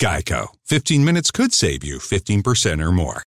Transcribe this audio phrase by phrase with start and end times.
[0.00, 0.48] Geico.
[0.66, 3.22] 15 minutes could save you 15% or more.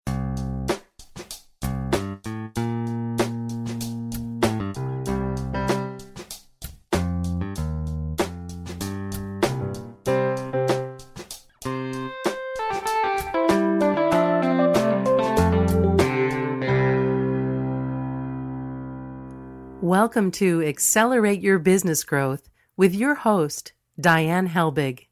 [19.81, 25.06] Welcome to Accelerate Your Business Growth with your host, Diane Helbig.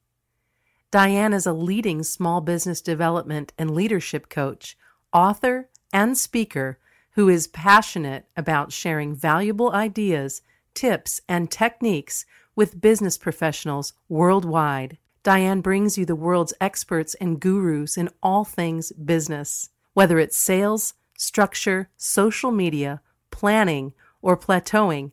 [0.95, 4.77] Diane is a leading small business development and leadership coach,
[5.12, 6.80] author, and speaker
[7.16, 10.41] who is passionate about sharing valuable ideas,
[10.74, 14.98] tips, and techniques with business professionals worldwide.
[15.21, 20.93] Diane brings you the world's experts and gurus in all things business, whether it's sales,
[21.18, 25.12] structure, social media, planning, or plateauing,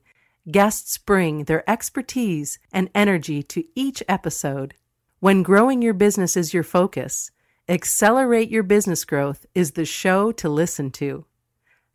[0.49, 4.75] guests bring their expertise and energy to each episode.
[5.23, 7.31] When growing your business is your focus,
[7.69, 11.27] Accelerate Your Business Growth is the show to listen to.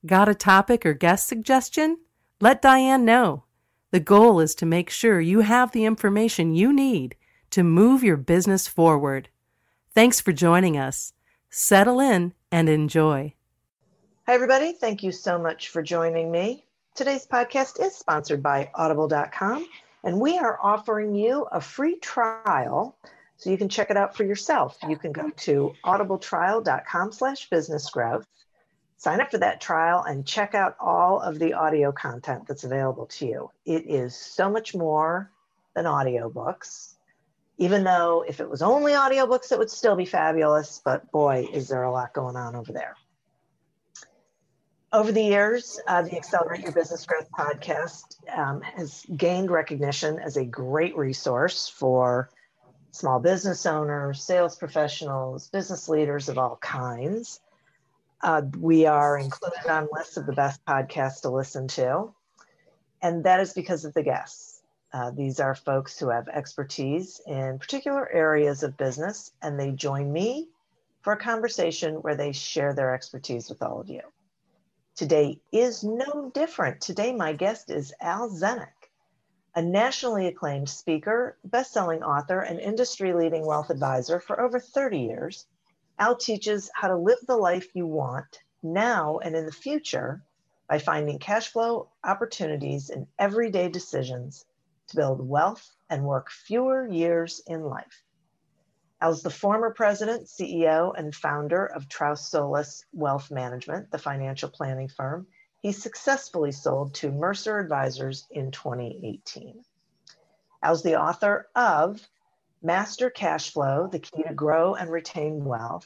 [0.06, 1.98] Got a topic or guest suggestion?
[2.40, 3.44] Let Diane know.
[3.92, 7.18] The goal is to make sure you have the information you need
[7.50, 9.28] to move your business forward.
[9.94, 11.12] Thanks for joining us.
[11.50, 13.34] Settle in and enjoy.
[14.26, 14.72] Hi, everybody.
[14.72, 16.64] Thank you so much for joining me.
[16.96, 19.68] Today's podcast is sponsored by audible.com,
[20.06, 22.96] and we are offering you a free trial
[23.38, 24.78] so you can check it out for yourself.
[24.88, 28.26] You can go to audibletrial.com slash business growth,
[28.98, 33.06] sign up for that trial, and check out all of the audio content that's available
[33.06, 33.52] to you.
[33.66, 35.32] It is so much more
[35.76, 36.96] than audiobooks.
[37.60, 41.68] Even though if it was only audiobooks, it would still be fabulous, but boy, is
[41.68, 42.96] there a lot going on over there.
[44.94, 50.38] Over the years, uh, the Accelerate Your Business Growth podcast um, has gained recognition as
[50.38, 52.30] a great resource for
[52.92, 57.40] small business owners, sales professionals, business leaders of all kinds.
[58.22, 62.12] Uh, we are included on lists of the best podcasts to listen to,
[63.02, 64.62] and that is because of the guests.
[64.92, 70.12] Uh, these are folks who have expertise in particular areas of business, and they join
[70.12, 70.48] me
[71.02, 74.02] for a conversation where they share their expertise with all of you.
[74.96, 76.82] Today is no different.
[76.82, 78.68] Today, my guest is Al Zdenek,
[79.58, 85.48] a nationally acclaimed speaker, best-selling author, and industry-leading wealth advisor for over 30 years.
[85.98, 90.22] Al teaches how to live the life you want now and in the future
[90.70, 94.46] by finding cash flow opportunities in everyday decisions
[94.90, 98.04] to build wealth and work fewer years in life.
[99.02, 104.88] As the former president, CEO, and founder of Traust Sollus Wealth Management, the financial planning
[104.88, 105.26] firm,
[105.68, 109.66] he successfully sold to Mercer Advisors in 2018.
[110.64, 112.00] As the author of
[112.64, 115.86] Master Cash Flow, the key to grow and retain wealth,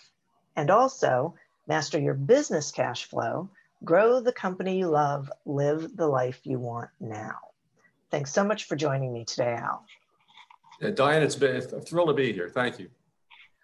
[0.56, 1.34] and also
[1.66, 3.50] Master Your Business Cash Flow,
[3.84, 7.40] grow the company you love, live the life you want now.
[8.12, 9.84] Thanks so much for joining me today, Al.
[10.80, 12.50] Yeah, Diane, it's been a thrill to be here.
[12.50, 12.92] Thank you.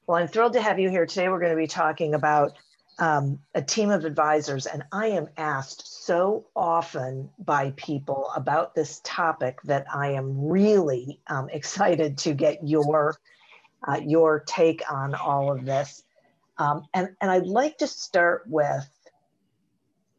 [0.07, 1.29] Well, I'm thrilled to have you here today.
[1.29, 2.53] We're going to be talking about
[2.99, 9.01] um, a team of advisors, and I am asked so often by people about this
[9.03, 13.17] topic that I am really um, excited to get your
[13.87, 16.03] uh, your take on all of this.
[16.57, 18.89] Um, and and I'd like to start with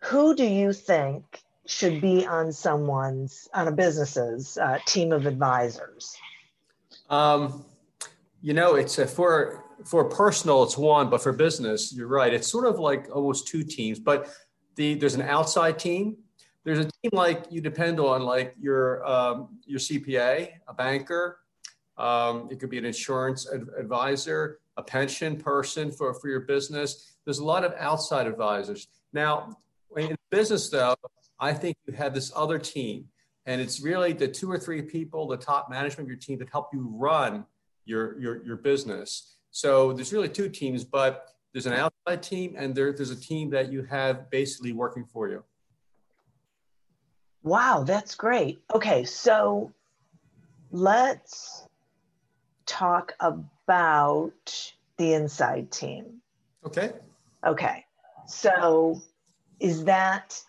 [0.00, 6.16] who do you think should be on someone's on a business's uh, team of advisors?
[7.10, 7.64] Um,
[8.40, 12.32] you know, it's a, for for personal, it's one, but for business, you're right.
[12.32, 13.98] It's sort of like almost two teams.
[13.98, 14.28] But
[14.76, 16.16] the there's an outside team.
[16.64, 21.38] There's a team like you depend on, like your um, your CPA, a banker.
[21.96, 27.16] Um, it could be an insurance ad- advisor, a pension person for, for your business.
[27.24, 28.86] There's a lot of outside advisors.
[29.12, 29.56] Now,
[29.96, 30.94] in business, though,
[31.40, 33.06] I think you have this other team,
[33.46, 36.50] and it's really the two or three people, the top management of your team, that
[36.50, 37.44] help you run
[37.84, 39.37] your, your, your business.
[39.50, 43.50] So there's really two teams, but there's an outside team and there, there's a team
[43.50, 45.42] that you have basically working for you.
[47.42, 48.60] Wow, that's great.
[48.74, 49.72] Okay, so
[50.70, 51.66] let's
[52.66, 56.20] talk about the inside team.
[56.66, 56.92] Okay.
[57.46, 57.84] Okay.
[58.26, 59.00] So
[59.60, 60.40] is that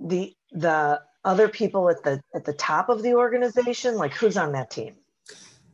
[0.00, 3.96] the the other people at the at the top of the organization?
[3.96, 4.94] Like who's on that team?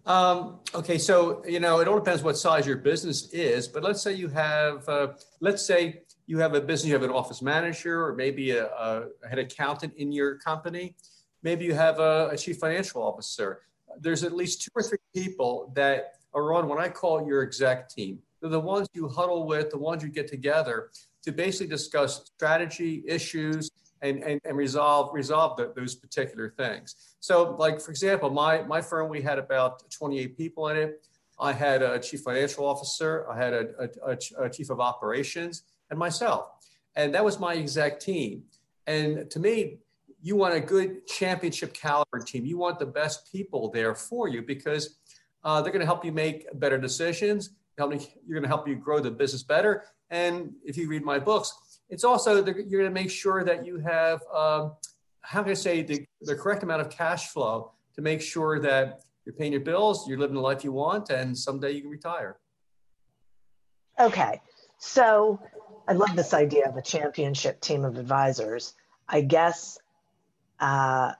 [0.06, 4.02] Um, okay, so you know it all depends what size your business is, but let's
[4.02, 5.08] say you have, uh,
[5.40, 9.06] let's say you have a business, you have an office manager or maybe a, a
[9.28, 10.94] head accountant in your company.
[11.42, 13.62] Maybe you have a, a chief financial officer.
[14.00, 17.88] There's at least two or three people that are on what I call your exec
[17.88, 18.18] team.
[18.40, 20.90] They're the ones you huddle with, the ones you get together
[21.22, 23.70] to basically discuss strategy, issues,
[24.04, 27.16] and, and, and resolve resolve the, those particular things.
[27.20, 31.06] So, like for example, my my firm we had about 28 people in it.
[31.40, 35.98] I had a chief financial officer, I had a, a, a chief of operations, and
[35.98, 36.46] myself,
[36.94, 38.44] and that was my exec team.
[38.86, 39.78] And to me,
[40.22, 42.46] you want a good championship caliber team.
[42.46, 44.96] You want the best people there for you because
[45.42, 47.50] uh, they're going to help you make better decisions.
[47.76, 49.84] Help me, you're going to help you grow the business better.
[50.10, 51.52] And if you read my books,
[51.88, 54.72] it's also the, you're going to make sure that you have, um,
[55.20, 59.02] how can I say, the, the correct amount of cash flow to make sure that
[59.24, 62.38] you're paying your bills, you're living the life you want, and someday you can retire.
[63.98, 64.40] Okay.
[64.78, 65.40] So
[65.88, 68.74] I love this idea of a championship team of advisors.
[69.08, 69.78] I guess
[70.60, 71.12] uh,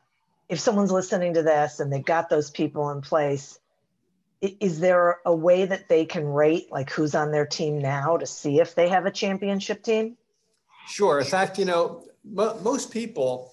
[0.49, 3.59] if someone's listening to this and they've got those people in place,
[4.41, 8.27] is there a way that they can rate like who's on their team now to
[8.27, 10.17] see if they have a championship team?
[10.87, 11.19] Sure.
[11.19, 13.53] In fact, you know, mo- most people,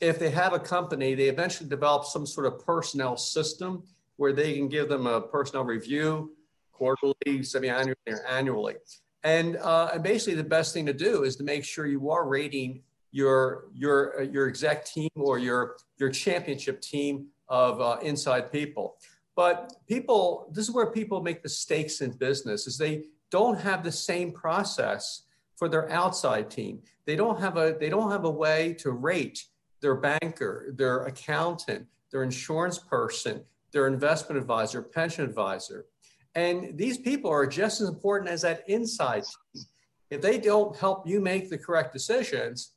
[0.00, 3.82] if they have a company, they eventually develop some sort of personnel system
[4.16, 6.32] where they can give them a personnel review
[6.72, 8.74] quarterly, semi-annually, or annually.
[9.22, 12.26] And, uh, and basically, the best thing to do is to make sure you are
[12.28, 12.82] rating
[13.14, 18.96] your your uh, your exec team or your your championship team of uh, inside people.
[19.36, 23.92] But people, this is where people make mistakes in business: is they don't have the
[23.92, 25.23] same process
[25.64, 26.82] for their outside team.
[27.06, 29.46] They don't have a they don't have a way to rate
[29.80, 35.86] their banker, their accountant, their insurance person, their investment advisor, pension advisor.
[36.34, 39.64] And these people are just as important as that inside team.
[40.10, 42.74] If they don't help you make the correct decisions,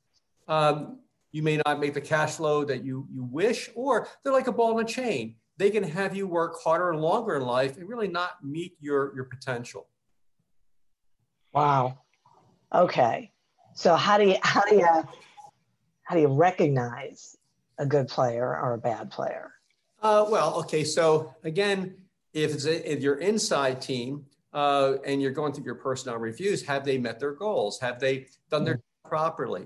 [0.47, 0.99] um,
[1.33, 4.53] you may not make the cash flow that you, you wish, or they're like a
[4.53, 5.35] ball and a chain.
[5.57, 9.13] They can have you work harder and longer in life and really not meet your,
[9.13, 9.87] your potential.
[11.51, 11.97] Wow.
[12.73, 13.31] Okay.
[13.75, 14.87] So how do you how do you
[16.03, 17.37] how do you recognize
[17.77, 19.51] a good player or a bad player?
[20.01, 20.83] Uh, well, okay.
[20.83, 21.95] So again,
[22.33, 26.63] if it's a, if your inside team uh, and you're going through your personnel reviews,
[26.63, 27.79] have they met their goals?
[27.79, 29.09] Have they done their mm-hmm.
[29.09, 29.65] properly?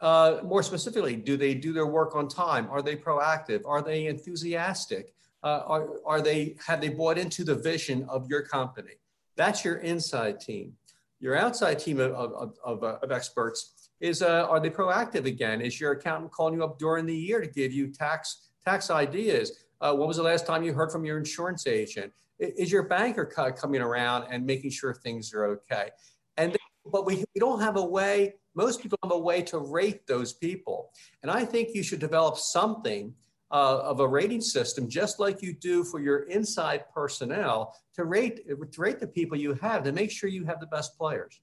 [0.00, 2.68] Uh, more specifically, do they do their work on time?
[2.70, 3.62] Are they proactive?
[3.66, 5.14] Are they enthusiastic?
[5.42, 8.94] Uh, are, are they have they bought into the vision of your company?
[9.36, 10.74] That's your inside team.
[11.20, 15.60] Your outside team of, of, of, uh, of experts is uh, are they proactive again?
[15.60, 19.64] Is your accountant calling you up during the year to give you tax tax ideas?
[19.80, 22.12] Uh, when was the last time you heard from your insurance agent?
[22.38, 25.90] Is your banker coming around and making sure things are okay?
[26.38, 26.56] And
[26.90, 28.34] but we, we don't have a way.
[28.54, 30.90] Most people have a way to rate those people,
[31.22, 33.14] and I think you should develop something
[33.50, 38.46] uh, of a rating system, just like you do for your inside personnel, to rate
[38.46, 41.40] to rate the people you have to make sure you have the best players.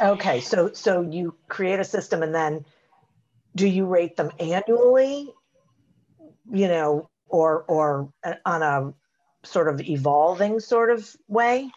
[0.00, 2.64] Okay, so so you create a system, and then
[3.56, 5.32] do you rate them annually?
[6.50, 8.12] You know, or or
[8.44, 8.94] on a
[9.46, 11.70] sort of evolving sort of way.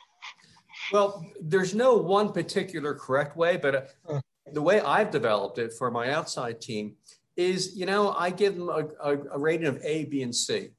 [0.91, 4.19] Well, there's no one particular correct way, but uh,
[4.53, 6.95] the way I've developed it for my outside team
[7.37, 10.69] is, you know, I give them a, a, a rating of A, B, and C.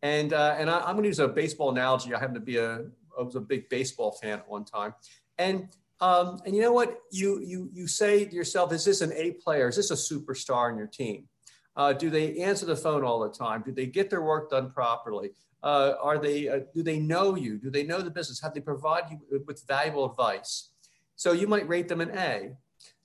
[0.00, 2.12] And, uh, and I, am going to use a baseball analogy.
[2.12, 4.94] I happen to be a, I was a big baseball fan at one time.
[5.38, 5.68] And,
[6.00, 6.98] um, and you know what?
[7.12, 9.68] You, you, you say to yourself, is this an A player?
[9.68, 11.28] Is this a superstar in your team?
[11.76, 13.62] Uh, do they answer the phone all the time?
[13.64, 15.30] Do they get their work done properly?
[15.62, 17.58] Uh, are they, uh, do they know you?
[17.58, 18.40] Do they know the business?
[18.40, 20.70] Have they provide you with valuable advice?
[21.16, 22.56] So you might rate them an A.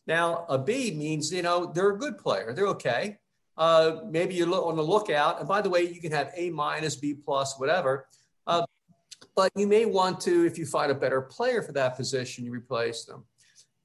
[0.08, 2.54] Now, a B means, you know, they're a good player.
[2.54, 3.18] They're okay.
[3.58, 5.40] Uh, maybe you're on the lookout.
[5.40, 8.08] And by the way, you can have A minus, B plus, whatever.
[8.46, 8.66] Uh,
[9.36, 12.52] but you may want to, if you find a better player for that position, you
[12.52, 13.26] replace them.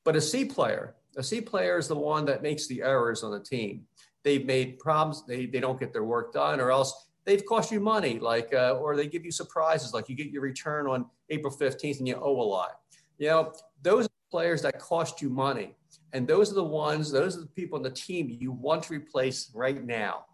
[0.05, 3.33] But a C player, a C player is the one that makes the errors on
[3.33, 3.85] the team.
[4.23, 5.25] They've made problems.
[5.27, 8.79] They, they don't get their work done, or else they've cost you money, like, uh,
[8.81, 12.15] or they give you surprises, like you get your return on April 15th and you
[12.15, 12.81] owe a lot.
[13.19, 13.53] You know,
[13.83, 15.75] those players that cost you money.
[16.13, 18.95] And those are the ones, those are the people on the team you want to
[18.95, 20.27] replace right now.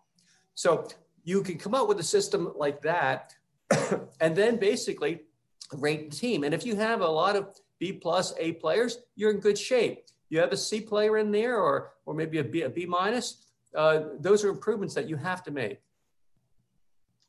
[0.54, 0.88] So
[1.24, 3.34] you can come up with a system like that
[4.20, 5.20] and then basically
[5.72, 6.44] rate the team.
[6.44, 10.06] And if you have a lot of B plus, A players, you're in good shape.
[10.30, 13.46] You have a C player in there, or or maybe a B, a B minus.
[13.74, 15.78] Uh, those are improvements that you have to make.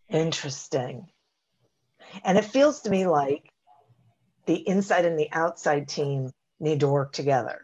[0.09, 1.07] Interesting.
[2.23, 3.51] And it feels to me like
[4.45, 7.61] the inside and the outside team need to work together.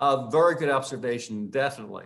[0.00, 2.04] Uh, very good observation, definitely.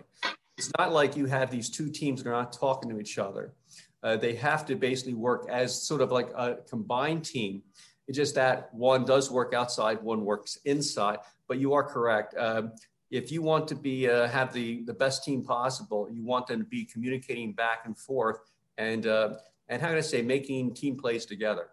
[0.58, 3.54] It's not like you have these two teams that are not talking to each other.
[4.02, 7.62] Uh, they have to basically work as sort of like a combined team.
[8.06, 11.18] It's just that one does work outside, one works inside.
[11.48, 12.34] But you are correct.
[12.36, 12.72] Um,
[13.10, 16.58] if you want to be uh, have the the best team possible, you want them
[16.58, 18.38] to be communicating back and forth
[18.76, 19.34] and uh,
[19.68, 21.68] and how can I say making team plays together.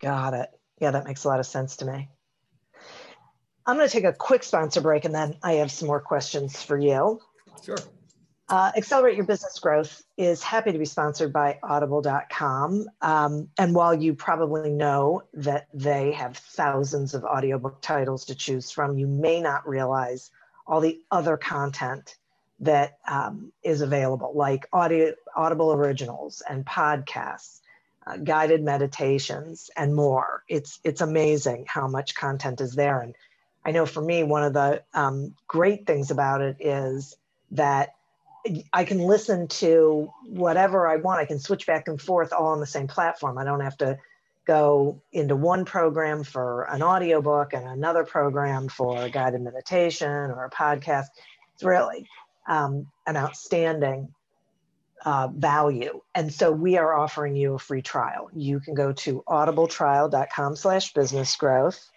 [0.00, 0.50] Got it.
[0.80, 2.08] Yeah, that makes a lot of sense to me.
[3.66, 6.62] I'm going to take a quick sponsor break and then I have some more questions
[6.62, 7.20] for you.
[7.62, 7.78] Sure.
[8.46, 12.86] Uh, Accelerate Your Business Growth is happy to be sponsored by audible.com.
[13.00, 18.70] Um, and while you probably know that they have thousands of audiobook titles to choose
[18.70, 20.30] from, you may not realize
[20.66, 22.16] all the other content
[22.60, 27.60] that um, is available, like audio, Audible originals and podcasts,
[28.06, 30.44] uh, guided meditations, and more.
[30.48, 33.00] It's it's amazing how much content is there.
[33.00, 33.14] And
[33.64, 37.16] I know for me, one of the um, great things about it is
[37.52, 37.94] that
[38.72, 41.20] I can listen to whatever I want.
[41.20, 43.38] I can switch back and forth all on the same platform.
[43.38, 43.98] I don't have to
[44.46, 50.50] go into one program for an audiobook and another program for guided meditation or a
[50.50, 51.06] podcast.
[51.54, 52.06] It's really
[52.46, 54.12] um, an outstanding
[55.04, 56.00] uh, value.
[56.14, 58.28] And so we are offering you a free trial.
[58.34, 61.90] You can go to audibletrial.com slash business growth,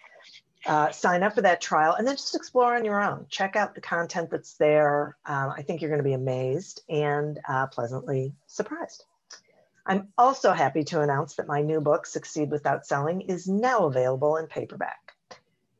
[0.68, 3.26] uh, sign up for that trial, and then just explore on your own.
[3.30, 5.16] Check out the content that's there.
[5.24, 9.04] Um, I think you're going to be amazed and uh, pleasantly surprised.
[9.86, 14.36] I'm also happy to announce that my new book, Succeed Without Selling, is now available
[14.36, 15.14] in paperback.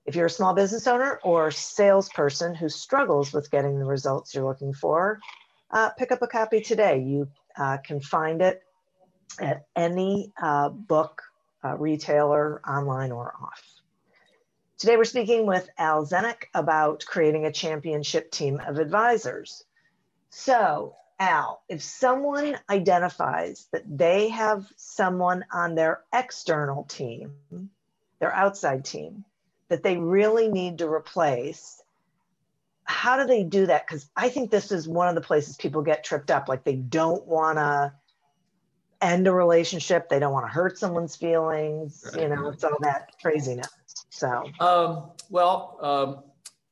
[0.07, 4.47] If you're a small business owner or salesperson who struggles with getting the results you're
[4.47, 5.21] looking for,
[5.71, 7.00] uh, pick up a copy today.
[7.00, 7.28] You
[7.59, 8.62] uh, can find it
[9.38, 11.21] at any uh, book
[11.62, 13.77] uh, retailer, online or off.
[14.78, 19.64] Today, we're speaking with Al Zdenek about creating a championship team of advisors.
[20.30, 27.32] So, Al, if someone identifies that they have someone on their external team,
[28.20, 29.25] their outside team,
[29.68, 31.82] that they really need to replace
[32.85, 33.87] how do they do that?
[33.87, 36.49] Because i think this is one of the places people get tripped up.
[36.49, 37.92] Like they don't want to
[39.02, 40.08] end a relationship.
[40.08, 43.68] They don't want to hurt someone's feelings you know it's all that craziness
[44.11, 46.25] so um, well um,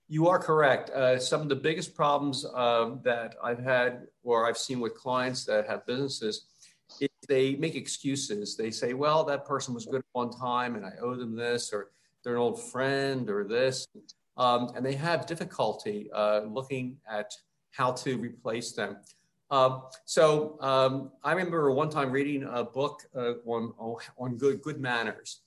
[0.08, 0.90] you are correct.
[0.90, 5.44] Uh, some of the biggest problems um, that i've had or i've seen with clients
[5.44, 6.46] that have businesses
[7.00, 8.56] is they make excuses.
[8.56, 11.72] They say well that person was good at one time and i owe them this
[11.72, 11.90] or
[12.26, 13.86] they're an old friend or this,
[14.36, 17.32] um, and they have difficulty uh, looking at
[17.70, 18.96] how to replace them.
[19.48, 23.72] Uh, so um, I remember one time reading a book uh, on
[24.18, 25.42] on good good manners,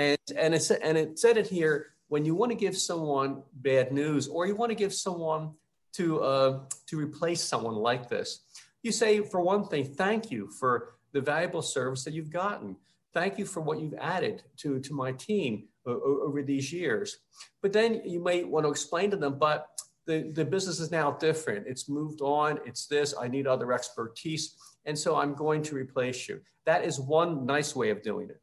[0.00, 1.74] and and it and it said it here
[2.08, 5.52] when you want to give someone bad news or you want to give someone
[5.92, 8.40] to uh, to replace someone like this,
[8.82, 12.76] you say for one thing, thank you for the valuable service that you've gotten.
[13.12, 17.18] Thank you for what you've added to to my team over these years.
[17.62, 19.66] But then you might want to explain to them, but
[20.06, 21.66] the, the business is now different.
[21.66, 22.58] It's moved on.
[22.66, 23.14] It's this.
[23.20, 24.56] I need other expertise.
[24.84, 26.40] And so I'm going to replace you.
[26.66, 28.40] That is one nice way of doing it.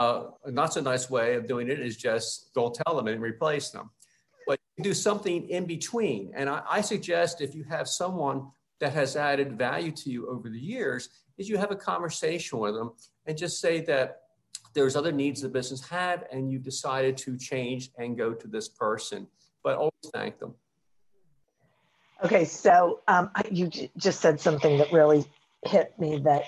[0.00, 3.70] Uh, not so nice way of doing it is just don't tell them and replace
[3.70, 3.90] them.
[4.46, 6.32] But do something in between.
[6.34, 8.48] And I, I suggest if you have someone
[8.80, 11.08] that has added value to you over the years,
[11.38, 12.92] is you have a conversation with them
[13.26, 14.20] and just say that
[14.74, 18.68] there's other needs the business had, and you've decided to change and go to this
[18.68, 19.26] person.
[19.62, 20.54] But always thank them.
[22.24, 25.24] Okay, so um, you j- just said something that really
[25.64, 26.44] hit me that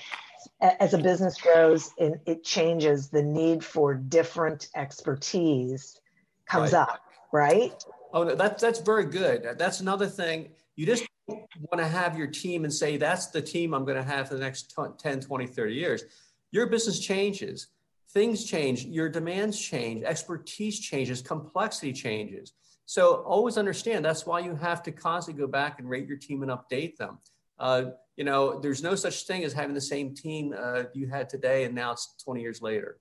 [0.61, 6.01] as a business grows and it changes, the need for different expertise
[6.47, 6.81] comes right.
[6.81, 7.01] up,
[7.33, 7.85] right?
[8.13, 9.57] Oh, that's that's very good.
[9.59, 10.51] That's another thing.
[10.77, 14.03] You just want to have your team and say, that's the team I'm going to
[14.03, 16.05] have for the next 10, 20, 30 years.
[16.53, 17.69] Your business changes
[18.17, 22.55] things change, your demands change, expertise changes, complexity changes.
[22.87, 26.43] So always understand that's why you have to constantly go back and rate your team
[26.43, 27.19] and update them.
[27.59, 31.29] Uh, you know, there's no such thing as having the same team uh, you had
[31.29, 32.99] today and now it's 20 years later.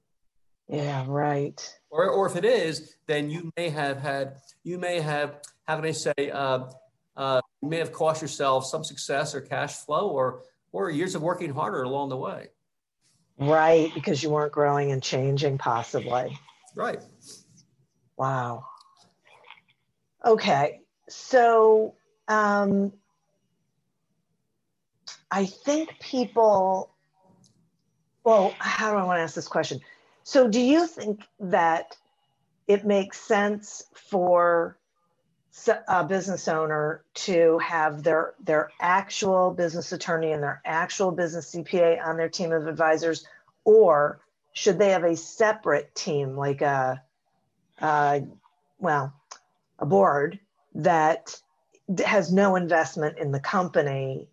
[0.67, 1.77] Yeah, right.
[1.89, 5.85] Or, or if it is, then you may have had, you may have, how can
[5.85, 6.65] I say, uh,
[7.15, 10.41] uh, you may have cost yourself some success or cash flow or,
[10.71, 12.47] or years of working harder along the way.
[13.37, 16.37] Right, because you weren't growing and changing possibly.
[16.75, 17.01] Right.
[18.17, 18.65] Wow.
[20.25, 20.81] Okay.
[21.09, 21.95] So
[22.27, 22.93] um,
[25.35, 26.91] I think people,
[28.23, 29.81] well, how do I want to ask this question?
[30.23, 31.97] So, do you think that
[32.67, 34.77] it makes sense for
[35.89, 42.01] a business owner to have their their actual business attorney and their actual business CPA
[42.05, 43.27] on their team of advisors,
[43.65, 44.21] or
[44.53, 47.03] should they have a separate team, like a,
[47.81, 48.23] a
[48.79, 49.13] well,
[49.79, 50.39] a board
[50.75, 51.37] that
[52.05, 54.29] has no investment in the company,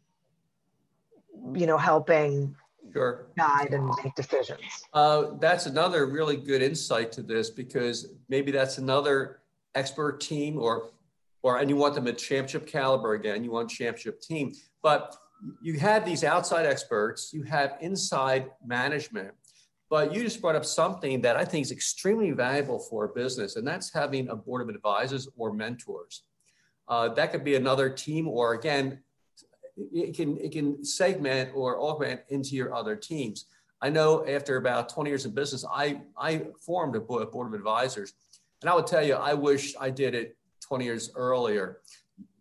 [1.54, 2.54] you know, helping
[2.92, 3.26] sure.
[3.36, 4.60] guide and make decisions.
[4.92, 9.40] Uh, that's another really good insight to this because maybe that's another
[9.74, 10.90] expert team or
[11.42, 14.52] or and you want them at championship caliber again, you want championship team.
[14.82, 15.16] But
[15.60, 19.32] you have these outside experts, you have inside management,
[19.90, 23.56] but you just brought up something that I think is extremely valuable for a business,
[23.56, 26.22] and that's having a board of advisors or mentors.
[26.88, 29.00] Uh, that could be another team, or again,
[29.92, 33.46] it can it can segment or augment into your other teams.
[33.80, 38.14] I know after about 20 years in business, I I formed a board of advisors,
[38.60, 41.78] and I would tell you, I wish I did it 20 years earlier.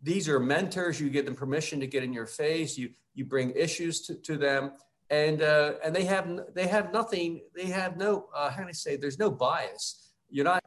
[0.04, 1.00] These are mentors.
[1.00, 2.78] You give them permission to get in your face.
[2.78, 4.72] You you bring issues to, to them,
[5.10, 7.42] and uh, and they have they have nothing.
[7.56, 8.96] They have no uh, how do I say?
[8.96, 10.10] There's no bias.
[10.30, 10.64] You're not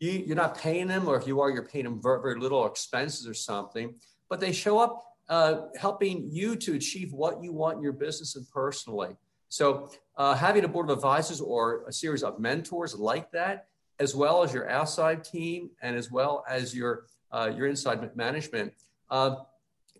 [0.00, 2.66] you, you're not paying them, or if you are, you're paying them very, very little
[2.66, 3.94] expenses or something.
[4.28, 8.34] But they show up uh, helping you to achieve what you want in your business
[8.34, 9.16] and personally.
[9.48, 13.68] So, uh, having a board of advisors or a series of mentors like that,
[14.00, 18.72] as well as your outside team and as well as your uh, your inside management,
[19.10, 19.36] uh,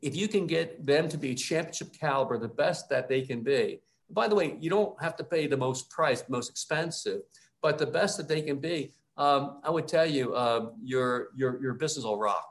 [0.02, 3.80] if you can get them to be championship caliber, the best that they can be.
[4.10, 7.20] By the way, you don't have to pay the most price, most expensive,
[7.62, 8.92] but the best that they can be.
[9.16, 12.48] Um, I would tell you, uh, your your your business will rock.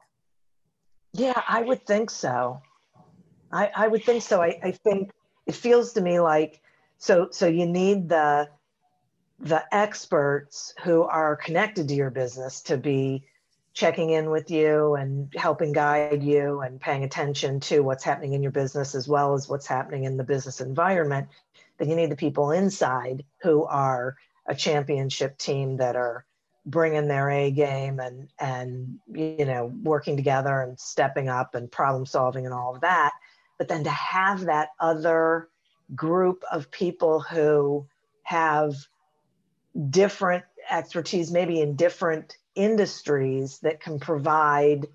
[1.13, 2.62] Yeah, I would think so.
[3.51, 4.41] I, I would think so.
[4.41, 5.12] I, I think
[5.45, 6.62] it feels to me like
[6.97, 8.49] so so you need the
[9.39, 13.23] the experts who are connected to your business to be
[13.73, 18.43] checking in with you and helping guide you and paying attention to what's happening in
[18.43, 21.29] your business as well as what's happening in the business environment
[21.77, 26.25] then you need the people inside who are a championship team that are
[26.65, 32.05] bringing their A game and and you know working together and stepping up and problem
[32.05, 33.13] solving and all of that
[33.60, 35.50] but then to have that other
[35.93, 37.86] group of people who
[38.24, 38.74] have
[39.89, 44.88] different expertise, maybe in different industries, that can provide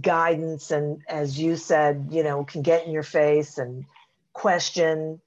[0.00, 3.84] guidance and, as you said, you know, can get in your face and
[4.32, 5.20] question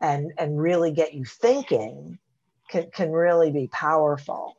[0.00, 2.18] and and really get you thinking
[2.70, 4.56] can, can really be powerful.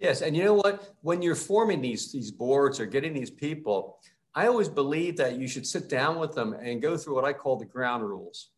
[0.00, 0.94] Yes, and you know what?
[1.02, 3.98] When you're forming these these boards or getting these people,
[4.34, 7.32] I always believe that you should sit down with them and go through what I
[7.32, 8.50] call the ground rules.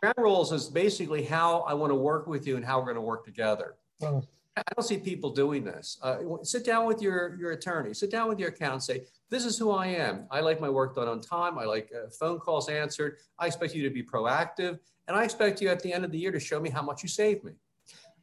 [0.00, 2.96] Ground rules is basically how I want to work with you and how we're going
[2.96, 3.76] to work together.
[4.02, 4.22] Oh.
[4.56, 5.98] I don't see people doing this.
[6.02, 9.58] Uh, sit down with your, your attorney, sit down with your accountant, say, This is
[9.58, 10.26] who I am.
[10.30, 11.58] I like my work done on time.
[11.58, 13.16] I like uh, phone calls answered.
[13.38, 14.78] I expect you to be proactive.
[15.08, 17.02] And I expect you at the end of the year to show me how much
[17.02, 17.52] you saved me.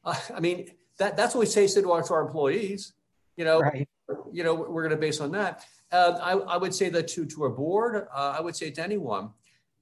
[0.04, 2.93] Uh, I mean, that, that's what we say to our, to our employees.
[3.38, 3.88] You know, right.
[4.32, 5.65] you know, we're going to base on that.
[5.93, 8.84] Uh, I, I, would say that to, to a board, uh, I would say to
[8.84, 9.29] anyone.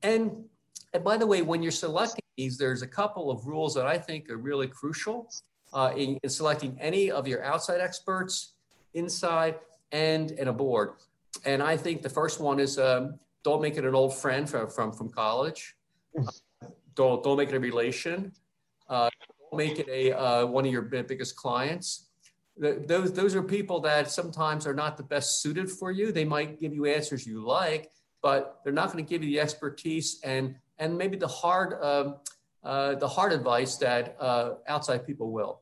[0.03, 0.43] And,
[0.93, 3.97] and by the way, when you're selecting these, there's a couple of rules that I
[3.97, 5.31] think are really crucial
[5.71, 8.55] uh, in, in, selecting any of your outside experts,
[8.93, 9.55] inside,
[9.93, 10.95] and in a board.
[11.45, 14.69] And I think the first one is um, don't make it an old friend from,
[14.69, 15.77] from, from college.
[16.93, 18.33] don't, don't make it a relation.
[18.89, 19.09] Uh,
[19.49, 22.09] don't make it a, uh, one of your biggest clients
[22.61, 26.11] those those are people that sometimes are not the best suited for you.
[26.11, 27.89] They might give you answers you like,
[28.21, 32.13] but they're not going to give you the expertise and and maybe the hard uh,
[32.63, 35.61] uh, the hard advice that uh, outside people will.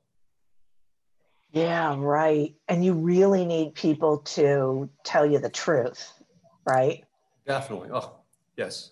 [1.52, 2.54] Yeah, right.
[2.68, 6.14] And you really need people to tell you the truth,
[6.66, 7.06] right?
[7.48, 7.90] Definitely.
[7.92, 8.18] Oh,
[8.56, 8.92] yes.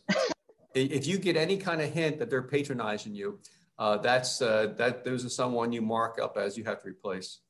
[0.73, 3.39] if you get any kind of hint that they're patronizing you,
[3.77, 7.41] uh, that's uh, that those are someone you mark up as you have to replace.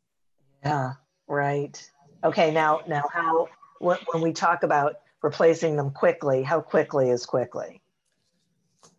[0.64, 0.94] Yeah,
[1.28, 1.92] right.
[2.24, 3.48] Okay, now now how
[3.80, 7.82] when, when we talk about replacing them quickly, how quickly is quickly?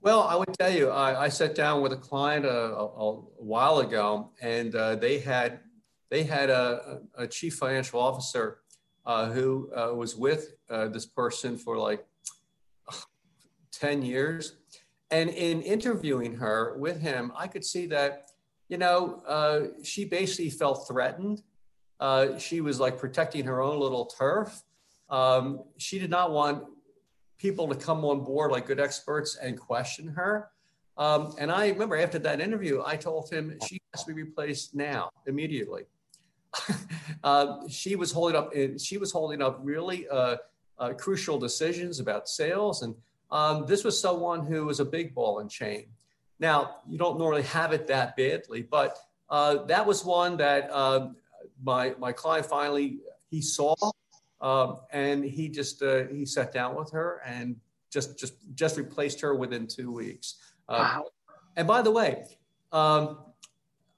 [0.00, 3.14] Well, I would tell you, I, I sat down with a client a, a, a
[3.38, 5.60] while ago, and uh, they had
[6.10, 8.58] they had a, a chief financial officer
[9.04, 12.06] uh, who uh, was with uh, this person for like
[13.72, 14.56] ten years,
[15.10, 18.30] and in interviewing her with him, I could see that
[18.68, 21.42] you know uh, she basically felt threatened
[22.00, 24.62] Uh, she was like protecting her own little turf.
[25.10, 26.64] Um, she did not want
[27.38, 30.50] people to come on board like good experts and question her.
[30.96, 34.74] Um, and I remember after that interview, I told him she has to be replaced
[34.74, 35.84] now, immediately.
[37.24, 38.52] uh, she was holding up.
[38.78, 40.36] She was holding up really uh,
[40.78, 42.94] uh, crucial decisions about sales, and
[43.30, 45.86] um, this was someone who was a big ball and chain.
[46.40, 48.98] Now you don't normally have it that badly, but
[49.30, 51.16] uh, that was one that um,
[51.62, 52.98] my my client finally
[53.30, 53.74] he saw,
[54.40, 57.56] um, and he just uh, he sat down with her and
[57.90, 60.36] just just just replaced her within two weeks.
[60.68, 61.04] Um, wow.
[61.56, 62.24] And by the way,
[62.72, 63.18] um,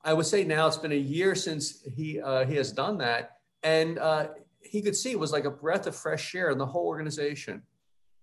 [0.02, 3.38] I would say now it's been a year since he uh, he has done that,
[3.62, 4.28] and uh,
[4.62, 7.62] he could see it was like a breath of fresh air in the whole organization.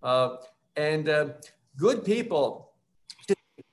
[0.02, 0.38] Uh,
[0.76, 1.30] and uh,
[1.76, 2.67] good people,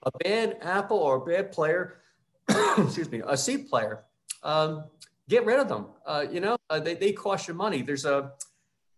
[0.04, 2.00] a bad apple or a bad player,
[2.78, 4.04] excuse me, a C player,
[4.42, 4.84] um,
[5.28, 5.86] get rid of them.
[6.06, 7.82] Uh, you know, uh, they, they cost you money.
[7.82, 8.32] There's a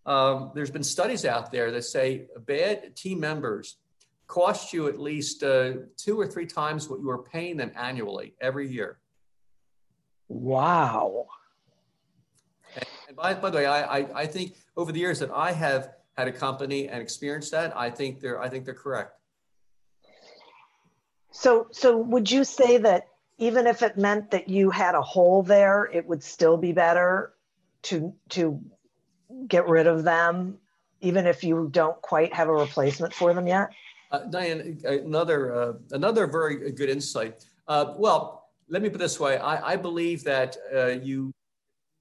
[0.05, 3.77] um, there's been studies out there that say bad team members
[4.29, 8.35] cost you at least uh, two or three times what you are paying them annually
[8.41, 8.99] every year.
[10.29, 11.27] Wow.
[12.75, 15.53] And, and by, by the way, I, I, I think over the years that I
[15.53, 19.13] have had a company and experienced that, I think they're I think they're correct.
[21.37, 25.43] So so would you say that even if it meant that you had a hole
[25.43, 27.35] there, it would still be better
[27.83, 28.59] to to
[29.47, 30.57] get rid of them,
[31.03, 33.69] even if you don't quite have a replacement for them yet?
[34.11, 37.45] Uh, Diane, another uh, another very good insight.
[37.69, 41.35] Uh, well, let me put it this way: I, I believe that uh, you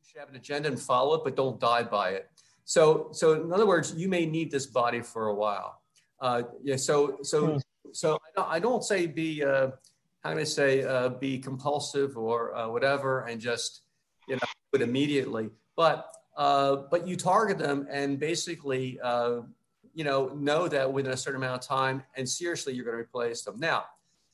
[0.08, 2.30] should have an agenda and follow it, but don't die by it.
[2.63, 5.82] So, so in other words, you may need this body for a while.
[6.21, 6.78] Uh, yeah.
[6.78, 7.58] So, so, hmm.
[7.91, 9.69] So I don't, I don't say be uh,
[10.24, 13.82] how can I say uh, be compulsive or uh, whatever, and just
[14.28, 14.41] you know
[14.74, 15.50] do it immediately.
[15.76, 19.00] But uh, but you target them and basically
[19.95, 23.02] you know, know that within a certain amount of time, and seriously, you're going to
[23.02, 23.56] replace them.
[23.58, 23.86] Now,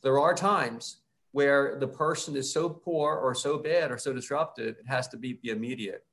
[0.01, 0.97] there are times
[1.33, 5.17] where the person is so poor or so bad or so disruptive, it has to
[5.17, 6.03] be, be immediate.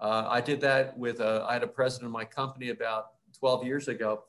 [0.00, 3.66] Uh, I did that with, a, I had a president of my company about 12
[3.66, 4.22] years ago,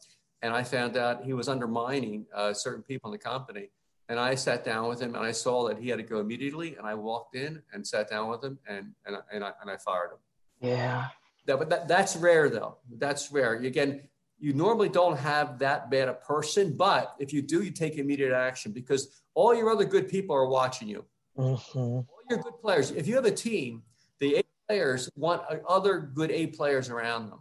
[0.44, 3.70] and I found out he was undermining uh, certain people in the company.
[4.10, 6.76] And I sat down with him and I saw that he had to go immediately.
[6.76, 9.78] And I walked in and sat down with him and, and, and, I, and I
[9.78, 10.18] fired him.
[10.60, 11.08] Yeah.
[11.46, 12.78] That, but that, that's rare though.
[12.98, 13.54] That's rare.
[13.54, 14.02] Again,
[14.38, 18.34] you normally don't have that bad a person, but if you do, you take immediate
[18.34, 21.06] action because all your other good people are watching you.
[21.38, 21.80] Mm-hmm.
[21.80, 22.92] All your good players.
[22.92, 23.84] If you have a team,
[24.20, 27.40] the A players want other good A players around them.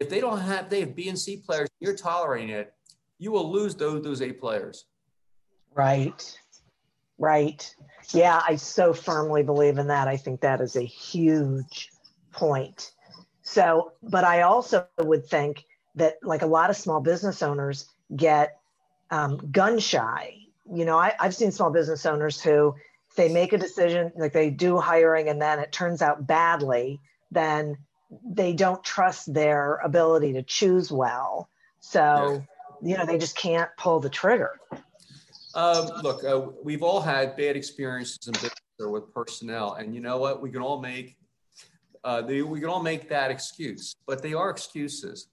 [0.00, 2.72] If they don't have, they have B and C players, you're tolerating it,
[3.18, 4.86] you will lose those, those A players.
[5.74, 6.38] Right.
[7.18, 7.74] Right.
[8.12, 10.08] Yeah, I so firmly believe in that.
[10.08, 11.90] I think that is a huge
[12.32, 12.92] point.
[13.42, 15.64] So, but I also would think
[15.96, 17.86] that like a lot of small business owners
[18.16, 18.58] get
[19.10, 20.34] um, gun shy.
[20.72, 22.74] You know, I, I've seen small business owners who
[23.16, 27.76] they make a decision, like they do hiring, and then it turns out badly, then
[28.24, 31.48] they don't trust their ability to choose well.
[31.80, 32.44] So,
[32.82, 32.90] yeah.
[32.90, 34.58] you know, they just can't pull the trigger.
[35.54, 40.00] Um, look, uh, we've all had bad experiences in business or with personnel, and you
[40.00, 40.40] know what?
[40.40, 41.16] We can all make
[42.04, 45.28] uh, they, we can all make that excuse, but they are excuses.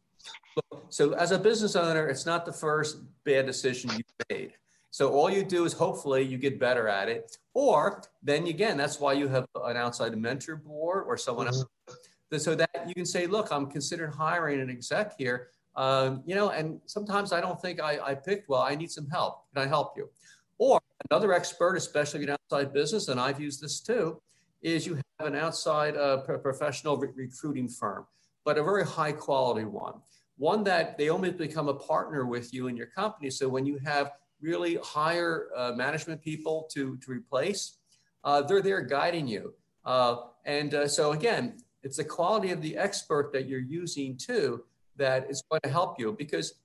[0.90, 4.54] So as a business owner, it's not the first bad decision you made.
[4.90, 7.38] So all you do is hopefully you get better at it.
[7.54, 11.58] Or then again, that's why you have an outside mentor board or someone mm-hmm.
[11.58, 12.00] else.
[12.36, 15.50] So that you can say, look, I'm considering hiring an exec here.
[15.76, 18.62] Um, you know, and sometimes I don't think I, I picked well.
[18.62, 19.44] I need some help.
[19.54, 20.10] Can I help you?
[20.58, 24.20] Or another expert, especially in outside business, and I've used this too,
[24.62, 28.08] is you have an outside uh, professional re- recruiting firm,
[28.44, 30.02] but a very high quality one
[30.38, 33.30] one that they almost become a partner with you in your company.
[33.30, 37.80] So when you have really higher uh, management people to, to replace,
[38.24, 39.54] uh, they're there guiding you.
[39.84, 44.66] Uh, and uh, so again, it's the quality of the expert that you're using too
[44.98, 46.56] that is going to help you because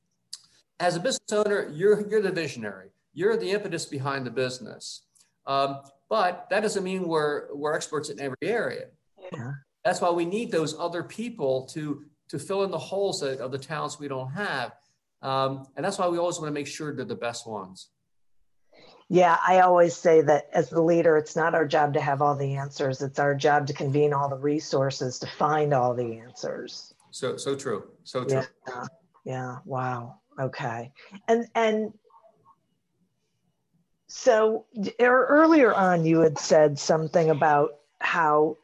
[0.80, 2.88] as a business owner, you're, you're the visionary.
[3.14, 5.02] You're the impetus behind the business.
[5.46, 8.86] Um, but that doesn't mean we're, we're experts in every area.
[9.32, 9.52] Yeah.
[9.84, 13.58] That's why we need those other people to to fill in the holes of the
[13.58, 14.72] talents we don't have.
[15.20, 17.88] Um, and that's why we always want to make sure they're the best ones.
[19.12, 22.34] Yeah, I always say that as the leader, it's not our job to have all
[22.34, 23.02] the answers.
[23.02, 26.94] It's our job to convene all the resources to find all the answers.
[27.10, 27.90] So so true.
[28.04, 28.40] So true.
[28.66, 28.86] Yeah.
[29.26, 29.56] Yeah.
[29.66, 30.20] Wow.
[30.40, 30.92] Okay.
[31.28, 31.92] And and
[34.06, 34.64] so
[34.98, 38.56] er, earlier on, you had said something about how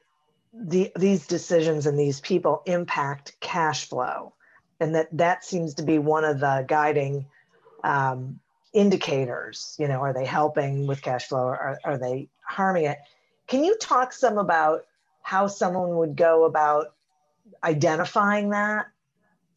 [0.55, 4.33] the, these decisions and these people impact cash flow
[4.81, 7.27] and that that seems to be one of the guiding
[7.85, 8.41] um,
[8.79, 12.99] indicators you know are they helping with cash flow or are, are they harming it
[13.47, 14.85] can you talk some about
[15.23, 16.95] how someone would go about
[17.65, 18.87] identifying that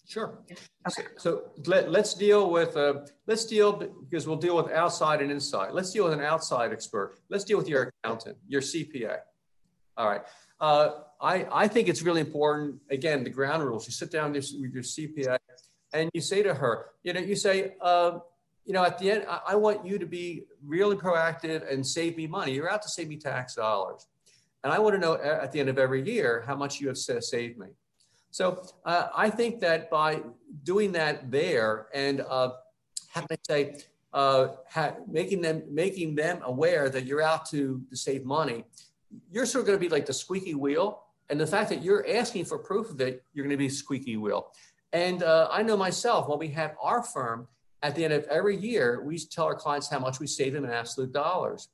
[0.07, 0.39] Sure.
[0.85, 1.07] Okay.
[1.17, 5.71] So, let, us deal with, uh, let's deal, because we'll deal with outside and inside.
[5.71, 7.19] Let's deal with an outside expert.
[7.29, 9.19] Let's deal with your accountant, your CPA.
[9.95, 10.21] All right.
[10.59, 10.89] Uh,
[11.21, 13.87] I, I think it's really important, again, the ground rules.
[13.87, 15.37] You sit down with your CPA
[15.93, 18.19] and you say to her, you know, you say, uh,
[18.65, 22.17] you know, at the end, I, I want you to be really proactive and save
[22.17, 22.53] me money.
[22.53, 24.07] You're out to save me tax dollars.
[24.63, 26.97] And I want to know at the end of every year how much you have
[26.97, 27.67] saved me.
[28.29, 30.21] So uh, I think that by
[30.63, 32.51] doing that there and uh,
[33.09, 33.75] how can I say,
[34.13, 38.65] uh, ha- making them making them aware that you're out to, to save money,
[39.31, 41.03] you're sort of going to be like the squeaky wheel.
[41.29, 44.17] And the fact that you're asking for proof of it, you're going to be squeaky
[44.17, 44.51] wheel.
[44.93, 47.47] And uh, I know myself when we have our firm,
[47.83, 50.65] at the end of every year, we tell our clients how much we save them
[50.65, 51.69] in absolute dollars.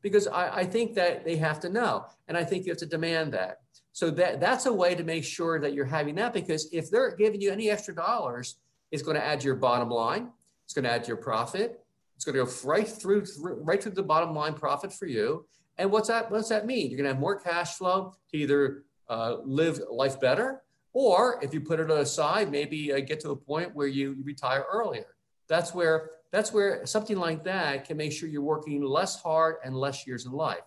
[0.00, 2.06] Because I, I think that they have to know.
[2.28, 3.58] And I think you have to demand that.
[3.92, 7.14] So that, that's a way to make sure that you're having that because if they're
[7.14, 8.56] giving you any extra dollars,
[8.90, 10.30] it's going to add to your bottom line.
[10.64, 11.84] It's going to add to your profit.
[12.16, 15.46] It's going to go right through, through right through the bottom line profit for you.
[15.76, 16.30] And what's that?
[16.30, 16.90] What's that mean?
[16.90, 20.62] You're going to have more cash flow to either uh, live life better,
[20.92, 24.24] or if you put it aside, maybe uh, get to a point where you, you
[24.24, 25.11] retire earlier.
[25.52, 29.76] That's where that's where something like that can make sure you're working less hard and
[29.76, 30.64] less years in life.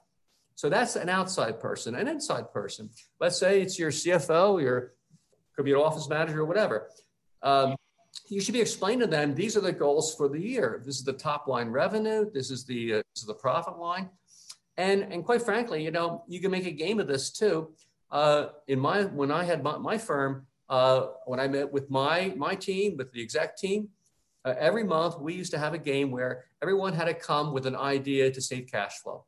[0.53, 2.91] So that's an outside person, an inside person.
[3.19, 4.93] Let's say it's your CFO, your
[5.55, 6.91] could be an office manager or whatever.
[7.41, 7.75] Um,
[8.29, 10.83] you should be explaining to them these are the goals for the year.
[10.85, 12.29] This is the top line revenue.
[12.31, 14.11] This is the uh, this is the profit line,
[14.77, 17.73] and and quite frankly, you know, you can make a game of this too.
[18.11, 22.35] Uh, in my when I had my, my firm, uh, when I met with my
[22.37, 23.89] my team, with the exec team,
[24.45, 27.65] uh, every month we used to have a game where everyone had to come with
[27.65, 29.25] an idea to save cash flow.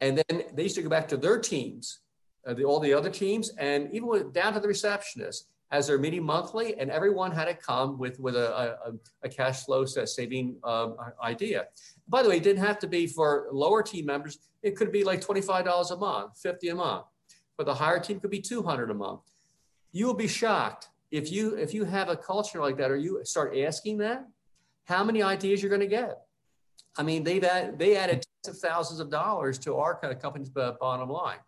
[0.00, 2.00] And then they used to go back to their teams,
[2.46, 5.98] uh, the, all the other teams, and even with, down to the receptionist as they're
[5.98, 10.56] meeting monthly, and everyone had to come with, with a, a, a cash flow saving
[10.64, 11.66] um, idea.
[12.08, 14.38] By the way, it didn't have to be for lower team members.
[14.62, 17.06] It could be like $25 a month, 50 a month.
[17.56, 19.20] For the higher team, could be 200 a month.
[19.92, 23.20] You will be shocked if you if you have a culture like that, or you
[23.24, 24.26] start asking that,
[24.84, 26.22] how many ideas you're going to get.
[26.96, 27.46] I mean, they've
[27.76, 31.38] they added tens of thousands of dollars to our kind of company's bottom line.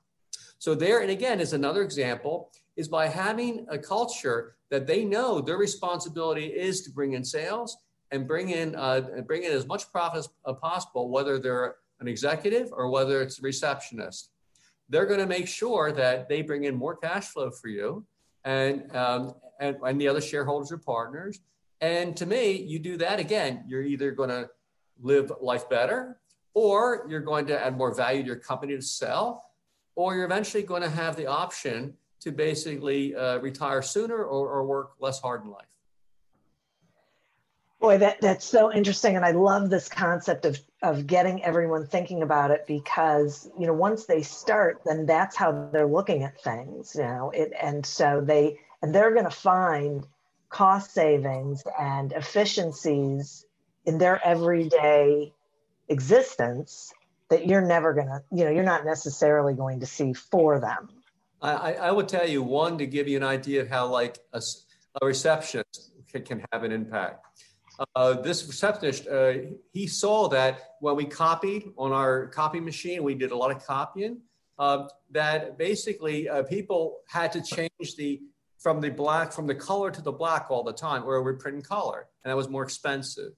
[0.58, 5.40] So there, and again, is another example, is by having a culture that they know
[5.40, 7.78] their responsibility is to bring in sales
[8.10, 12.08] and bring in uh, bring in as much profit as uh, possible, whether they're an
[12.08, 14.30] executive or whether it's a receptionist.
[14.90, 18.04] They're going to make sure that they bring in more cash flow for you
[18.44, 21.40] and, um, and, and the other shareholders or partners.
[21.80, 24.48] And to me, you do that again, you're either going to
[25.00, 26.20] live life better
[26.54, 29.44] or you're going to add more value to your company to sell,
[29.96, 34.64] or you're eventually going to have the option to basically uh, retire sooner or, or
[34.64, 35.66] work less hard in life.
[37.80, 39.16] Boy, that, that's so interesting.
[39.16, 43.74] And I love this concept of, of getting everyone thinking about it because, you know,
[43.74, 48.22] once they start, then that's how they're looking at things, you know, it, and so
[48.24, 50.06] they, and they're going to find
[50.50, 53.46] cost savings and efficiencies
[53.86, 55.32] in their everyday
[55.88, 56.92] existence
[57.30, 60.90] that you're never going to, you know, you're not necessarily going to see for them.
[61.40, 64.42] I, I would tell you one to give you an idea of how like a,
[65.00, 67.24] a receptionist can, can, have an impact.
[67.96, 69.32] Uh, this receptionist, uh,
[69.72, 73.64] he saw that when we copied on our copy machine, we did a lot of
[73.64, 74.18] copying.
[74.58, 78.20] Uh, that basically uh, people had to change the
[78.64, 81.58] from the black from the color to the black all the time, or we print
[81.58, 83.32] in color, and that was more expensive.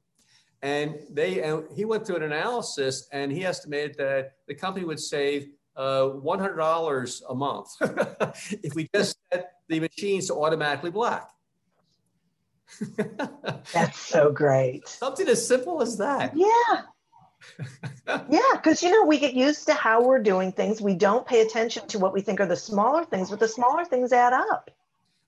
[0.63, 5.01] And they, and he went through an analysis and he estimated that the company would
[5.01, 7.69] save uh, $100 a month
[8.63, 11.29] if we just set the machines to automatically black.
[13.75, 14.87] That's so great.
[14.87, 16.37] Something as simple as that.
[16.37, 16.83] Yeah.
[18.31, 20.81] yeah, because you know, we get used to how we're doing things.
[20.81, 23.85] We don't pay attention to what we think are the smaller things, but the smaller
[23.85, 24.71] things add up.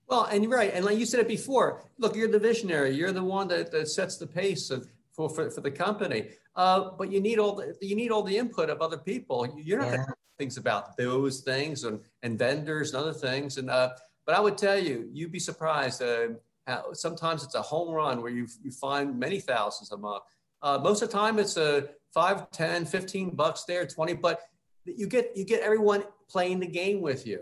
[0.09, 0.71] Well, and you're right.
[0.73, 2.95] And like you said it before, look, you're the visionary.
[2.95, 6.29] You're the one that, that sets the pace of for, for, for the company.
[6.55, 9.47] Uh, but you need all the, you need all the input of other people.
[9.55, 9.95] You're not yeah.
[9.97, 13.57] going to things about those things and, and vendors and other things.
[13.57, 13.91] And uh,
[14.25, 16.01] but I would tell you, you'd be surprised.
[16.01, 16.29] Uh,
[16.65, 20.23] how, sometimes it's a home run where you you find many thousands a month.
[20.61, 24.41] Uh, most of the time, it's a five, 10, 15 bucks there, 20, but
[24.85, 27.41] you get you get everyone playing the game with you.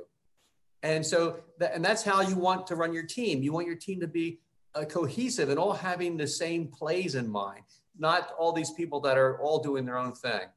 [0.84, 3.42] And so, that, and that's how you want to run your team.
[3.42, 4.40] You want your team to be
[4.76, 7.64] uh, cohesive and all having the same plays in mind,
[7.98, 10.48] not all these people that are all doing their own thing.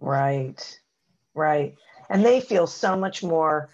[0.00, 0.78] Right,
[1.34, 1.74] right.
[2.10, 3.70] And they feel so much more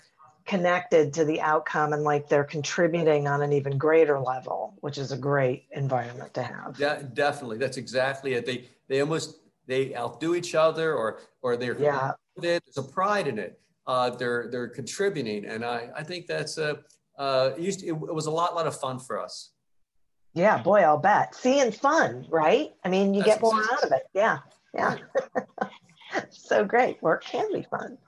[0.49, 5.13] connected to the outcome and like they're contributing on an even greater level, which is
[5.13, 6.77] a great environment to have.
[6.79, 7.59] Yeah, definitely.
[7.59, 8.47] That's exactly it.
[8.47, 12.13] They they almost they outdo each other or or they're yeah.
[12.37, 13.61] There's a pride in it.
[13.89, 16.79] Uh, they're they're contributing, and I I think that's a
[17.19, 19.53] uh, it, used to, it, it was a lot lot of fun for us.
[20.35, 21.35] Yeah, boy, I'll bet.
[21.35, 22.71] Seeing fun, right?
[22.85, 24.03] I mean, you That's get more out of it.
[24.13, 24.39] Yeah,
[24.75, 24.97] yeah.
[26.31, 27.03] so great.
[27.03, 27.99] Work can be fun.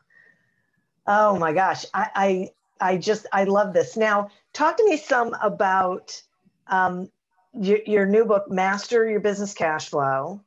[1.07, 3.97] Oh my gosh, I, I, I just I love this.
[3.97, 6.23] Now, talk to me some about
[6.66, 7.11] um,
[7.53, 10.40] your, your new book, Master Your Business Cash Flow.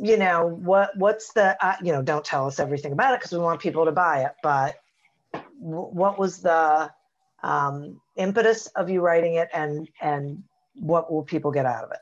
[0.00, 0.96] You know what?
[0.96, 1.56] What's the?
[1.64, 4.24] Uh, you know, don't tell us everything about it because we want people to buy
[4.24, 4.32] it.
[4.42, 4.76] But
[5.32, 6.90] w- what was the
[7.42, 10.42] um, impetus of you writing it and and
[10.74, 11.98] what will people get out of it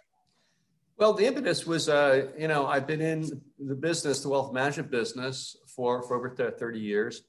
[0.97, 4.91] well the impetus was uh, you know i've been in the business the wealth management
[4.91, 7.23] business for for over 30 years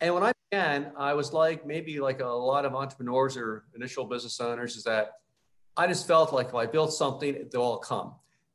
[0.00, 4.04] and when i began i was like maybe like a lot of entrepreneurs or initial
[4.04, 5.12] business owners is that
[5.76, 8.14] i just felt like if i built something they'll all come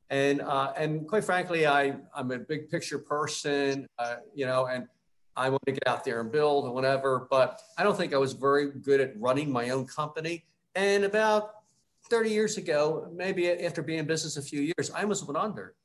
[0.09, 4.87] and uh, and quite frankly i i'm a big picture person uh, you know and
[5.37, 7.27] I want to get out there and build and whatever.
[7.29, 10.45] But I don't think I was very good at running my own company.
[10.73, 11.51] And about
[12.09, 15.75] 30 years ago, maybe after being in business a few years, I almost went under.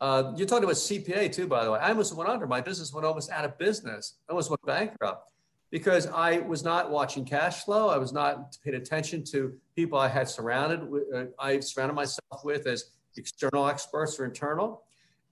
[0.00, 1.78] Uh, you're talking about CPA too, by the way.
[1.78, 2.46] I almost went under.
[2.46, 4.14] My business went almost out of business.
[4.28, 5.30] I almost went bankrupt
[5.70, 7.88] because I was not watching cash flow.
[7.88, 10.88] I was not paying attention to people I had surrounded.
[10.88, 14.82] With, uh, I surrounded myself with as external experts or internal,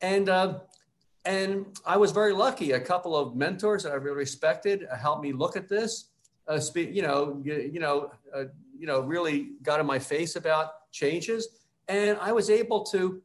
[0.00, 0.60] and uh,
[1.24, 2.72] and I was very lucky.
[2.72, 6.06] A couple of mentors that I really respected helped me look at this.
[6.48, 8.44] Uh, speak, you know, you, you know, uh,
[8.76, 11.48] you know, really got in my face about changes,
[11.88, 13.22] and I was able to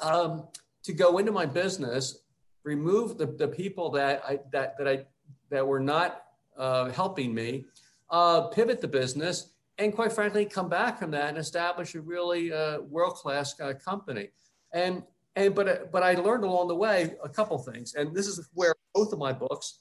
[0.00, 0.48] um,
[0.82, 2.20] to go into my business,
[2.64, 5.04] remove the, the people that I that that I
[5.50, 6.22] that were not
[6.56, 7.64] uh, helping me,
[8.10, 12.52] uh, pivot the business, and quite frankly, come back from that and establish a really
[12.52, 14.28] uh, world class company.
[14.72, 15.02] And
[15.34, 18.74] and but but I learned along the way a couple things, and this is where
[18.94, 19.80] both of my books,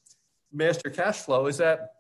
[0.52, 1.94] Master Cash Flow, is that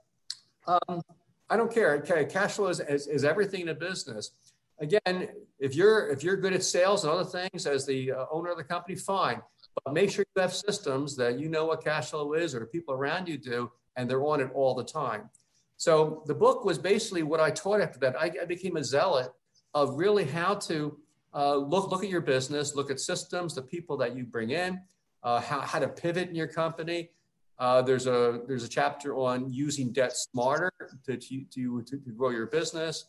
[0.67, 1.01] um,
[1.49, 1.95] I don't care.
[1.97, 4.31] Okay, cash flow is, is, is, everything in a business.
[4.79, 5.29] Again,
[5.59, 8.57] if you're if you're good at sales and other things as the uh, owner of
[8.57, 9.41] the company, fine.
[9.83, 12.93] But make sure you have systems that you know what cash flow is, or people
[12.93, 15.29] around you do, and they're on it all the time.
[15.77, 18.15] So the book was basically what I taught after that.
[18.19, 19.31] I, I became a zealot
[19.73, 20.97] of really how to
[21.33, 24.81] uh, look, look at your business, look at systems, the people that you bring in,
[25.23, 27.09] uh, how, how to pivot in your company.
[27.57, 30.71] Uh, there's a there's a chapter on using debt smarter
[31.05, 33.05] to to, to, to grow your business,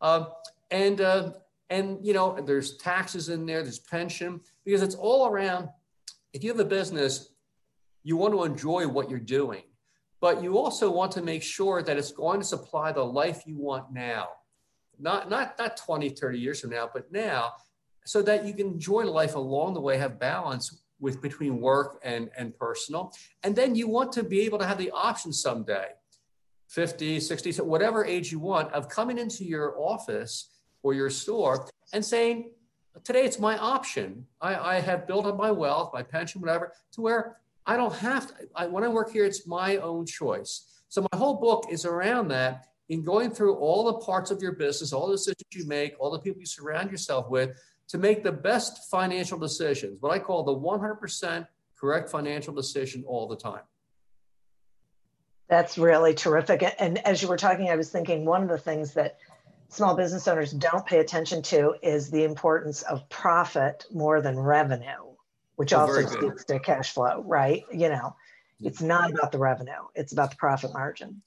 [0.00, 0.28] um,
[0.70, 1.32] and uh,
[1.70, 5.68] and you know there's taxes in there, there's pension because it's all around.
[6.32, 7.30] If you have a business,
[8.04, 9.62] you want to enjoy what you're doing,
[10.20, 13.56] but you also want to make sure that it's going to supply the life you
[13.56, 14.28] want now.
[14.98, 17.52] Not not not 20 30 years from now but now
[18.04, 22.30] so that you can enjoy life along the way have balance with between work and
[22.36, 23.12] and personal.
[23.42, 25.88] And then you want to be able to have the option someday
[26.68, 30.50] 50 60 whatever age you want of coming into your office
[30.82, 32.50] or your store and saying
[33.04, 34.26] today it's my option.
[34.40, 38.28] I, I have built up my wealth my pension whatever to where i don't have
[38.28, 41.84] to I, when i work here it's my own choice so my whole book is
[41.84, 45.64] around that in going through all the parts of your business, all the decisions you
[45.66, 47.56] make, all the people you surround yourself with
[47.88, 51.46] to make the best financial decisions, what I call the 100%
[51.78, 53.62] correct financial decision all the time.
[55.48, 56.64] That's really terrific.
[56.78, 59.18] And as you were talking, I was thinking one of the things that
[59.68, 65.09] small business owners don't pay attention to is the importance of profit more than revenue,
[65.60, 67.64] which oh, also speaks to cash flow, right?
[67.70, 68.16] You know,
[68.62, 71.20] it's not about the revenue, it's about the profit margin.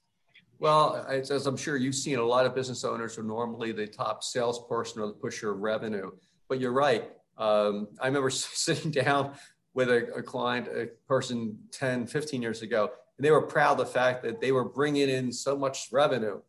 [0.58, 4.24] Well, as I'm sure you've seen, a lot of business owners are normally the top
[4.24, 6.10] salesperson or the pusher of revenue.
[6.48, 7.12] But you're right.
[7.38, 9.34] Um, I remember sitting down
[9.72, 13.86] with a, a, client, a person 10, 15 years ago, and they were proud of
[13.86, 16.40] the fact that they were bringing in so much revenue.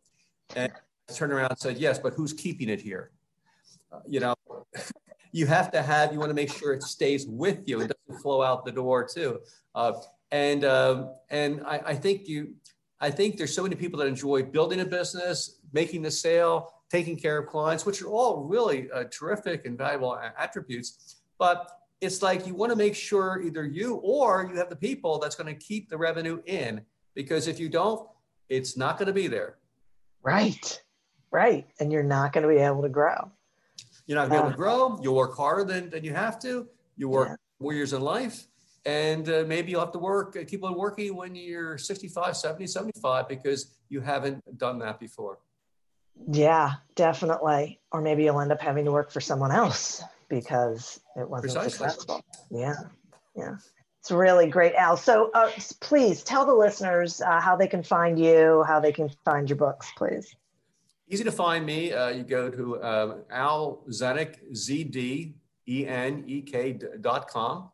[0.56, 0.72] And
[1.08, 3.12] I turned around and said, Yes, but who's keeping it here?
[3.92, 4.34] Uh, you know,
[5.36, 7.82] you have to have, you want to make sure it stays with you.
[7.82, 9.40] It doesn't flow out the door, too.
[9.74, 9.92] Uh,
[10.30, 12.54] and um, and I, I think you,
[13.00, 17.16] I think there's so many people that enjoy building a business, making the sale, taking
[17.18, 21.16] care of clients, which are all really uh, terrific and valuable attributes.
[21.38, 21.70] But
[22.00, 25.36] it's like you want to make sure either you or you have the people that's
[25.36, 26.80] going to keep the revenue in.
[27.14, 28.08] Because if you don't,
[28.48, 29.58] it's not going to be there.
[30.22, 30.82] Right,
[31.30, 31.66] right.
[31.78, 33.30] And you're not going to be able to grow.
[34.06, 34.98] You're not going to be able to grow.
[35.02, 36.68] You'll work harder than, than you have to.
[36.96, 37.36] You work yeah.
[37.60, 38.46] more years in life.
[38.84, 43.28] And uh, maybe you'll have to work, keep on working when you're 65, 70, 75
[43.28, 45.38] because you haven't done that before.
[46.30, 47.80] Yeah, definitely.
[47.90, 51.88] Or maybe you'll end up having to work for someone else because it wasn't Precisely.
[51.88, 52.24] successful.
[52.50, 52.74] Yeah,
[53.36, 53.56] yeah.
[54.00, 54.96] It's really great, Al.
[54.96, 55.50] So uh,
[55.80, 59.56] please tell the listeners uh, how they can find you, how they can find your
[59.56, 60.32] books, please.
[61.08, 61.92] Easy to find me.
[61.92, 65.34] Uh, you go to uh, Al Z D
[65.68, 67.70] E N E K dot com.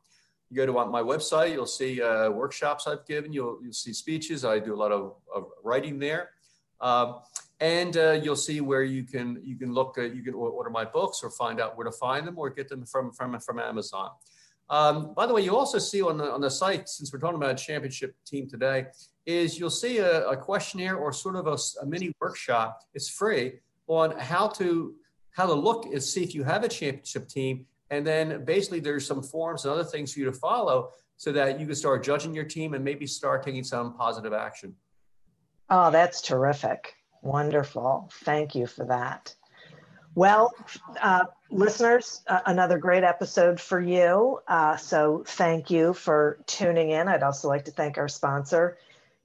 [0.50, 4.44] You go to my website, you'll see uh, workshops I've given, you'll, you'll see speeches.
[4.44, 6.28] I do a lot of, of writing there.
[6.78, 7.20] Um,
[7.58, 10.84] and uh, you'll see where you can you can look uh, you can order my
[10.84, 14.10] books or find out where to find them or get them from from from Amazon.
[14.68, 17.36] Um, by the way, you also see on the, on the site, since we're talking
[17.36, 18.86] about a championship team today,
[19.26, 22.80] is you'll see a, a questionnaire or sort of a, a, mini workshop.
[22.94, 24.94] It's free on how to
[25.30, 27.66] how to look and see if you have a championship team.
[27.90, 31.58] And then basically there's some forms and other things for you to follow so that
[31.58, 34.74] you can start judging your team and maybe start taking some positive action.
[35.70, 36.94] Oh, that's terrific.
[37.22, 38.10] Wonderful.
[38.24, 39.34] Thank you for that.
[40.14, 40.52] Well,
[41.00, 44.40] uh, listeners, uh, another great episode for you.
[44.46, 47.08] Uh, so thank you for tuning in.
[47.08, 48.76] I'd also like to thank our sponsor.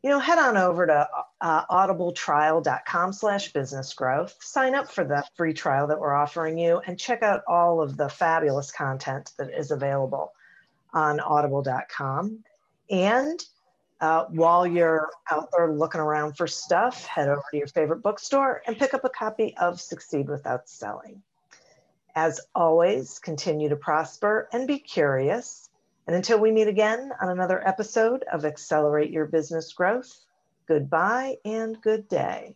[0.04, 1.08] You know, head on over to
[1.41, 4.36] uh, audibletrial.com slash business growth.
[4.39, 7.98] Sign up for the free trial that we're offering you and check out all of
[7.98, 10.34] the fabulous content that is available
[10.93, 12.43] on audible.com.
[12.89, 13.43] And
[14.00, 18.62] uh, while you're out there looking around for stuff, head over to your favorite bookstore
[18.68, 21.22] and pick up a copy of Succeed Without Selling.
[22.16, 25.66] As always, continue to prosper and be curious.
[26.08, 30.18] And until we meet again on another episode of Accelerate Your Business Growth,
[30.66, 32.55] goodbye and good day.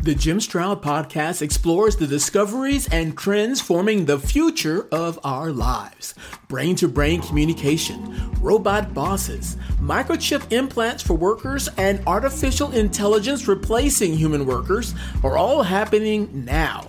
[0.00, 6.14] The Jim Stroud podcast explores the discoveries and trends forming the future of our lives.
[6.48, 14.44] Brain to brain communication, robot bosses, microchip implants for workers, and artificial intelligence replacing human
[14.44, 16.88] workers are all happening now.